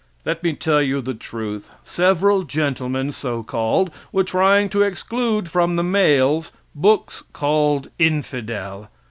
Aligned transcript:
Let 0.25 0.41
me 0.41 0.53
tell 0.53 0.81
you 0.81 0.99
the 0.99 1.13
truth. 1.13 1.69
Several 1.83 2.41
gentlemen, 2.41 3.11
so 3.11 3.43
called, 3.43 3.91
were 4.11 4.23
trying 4.23 4.67
to 4.69 4.81
exclude 4.81 5.47
from 5.47 5.75
the 5.75 5.83
mails, 5.83 6.51
books 6.75 7.21
called 7.33 7.91
infidel. 7.99 8.89